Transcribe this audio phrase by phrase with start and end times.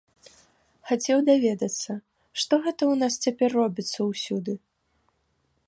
[0.91, 1.91] Хацеў даведацца,
[2.43, 4.53] што гэта ў нас цяпер робіцца ўсюды?